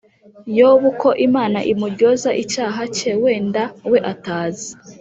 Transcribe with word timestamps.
yobu 0.57 0.89
ko 1.01 1.09
imana 1.27 1.59
imuryoza 1.71 2.29
icyaha 2.43 2.81
cye 2.95 3.11
wenda 3.23 3.63
we 3.91 3.97
atazi” 4.13 4.67